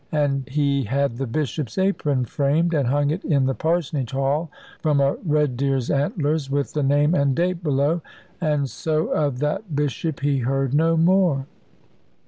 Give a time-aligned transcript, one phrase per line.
[0.11, 4.49] And he had the Bishop's apron framed, and hung it in the parsonage hall,
[4.81, 8.01] from a red deer's antlers, with the name and date below.
[8.41, 11.45] And so of that Bishop he heard no more.